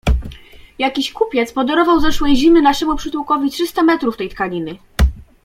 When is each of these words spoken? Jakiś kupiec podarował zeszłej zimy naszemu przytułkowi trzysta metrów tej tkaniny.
Jakiś 0.79 1.11
kupiec 1.13 1.53
podarował 1.53 1.99
zeszłej 1.99 2.35
zimy 2.35 2.61
naszemu 2.61 2.95
przytułkowi 2.95 3.51
trzysta 3.51 3.83
metrów 3.83 4.17
tej 4.17 4.29
tkaniny. 4.29 4.77